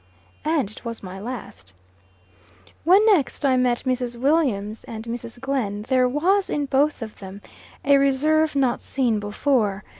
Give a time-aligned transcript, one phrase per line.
[0.43, 1.73] And it was my last.
[2.83, 4.17] When next I met Mrs.
[4.17, 5.39] Williams and Mrs.
[5.39, 7.39] Glenn, there was, in both of them,
[7.85, 9.83] a reserve not seen before.